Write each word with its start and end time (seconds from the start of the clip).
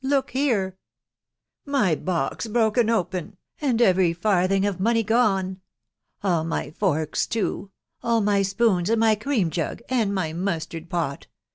•••.look 0.09 0.31
here!.... 0.31 0.79
my 1.63 1.93
box 1.93 2.47
broken 2.47 2.89
open, 2.89 3.37
and 3.61 3.79
every 3.79 4.13
farthing 4.13 4.65
of 4.65 4.79
money 4.79 5.03
gone.... 5.03 5.61
All 6.23 6.43
my 6.43 6.71
forks 6.71 7.27
too!.... 7.27 7.69
all 8.01 8.19
my 8.21 8.41
spoons, 8.41 8.89
and 8.89 8.99
my 8.99 9.13
cream 9.13 9.51
jug, 9.51 9.83
and 9.89 10.11
my 10.11 10.33
mustard 10.33 10.89
pot 10.89 11.27